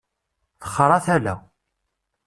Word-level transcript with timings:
Texṛa 0.61 0.97
tala. 1.05 1.35